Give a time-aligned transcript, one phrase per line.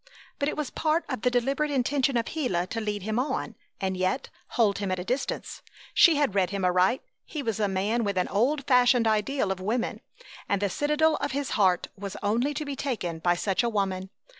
[0.39, 3.95] But it was part of the deliberate intention of Gila to lead him on and
[3.95, 5.61] yet hold him at a distance.
[5.93, 7.03] She had read him aright.
[7.23, 10.01] He was a man with an old fashioned ideal of woman,
[10.49, 14.09] and the citadel of his heart was only to be taken by such a woman.